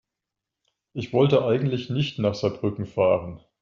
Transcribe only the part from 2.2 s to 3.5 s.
Saarbrücken fahren